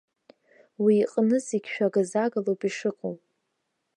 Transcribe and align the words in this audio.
Уи 0.83 0.95
иҟны 1.03 1.37
зегьы 1.47 1.69
ашәага-загалоуп 1.69 2.61
ишыҟоу. 2.69 3.15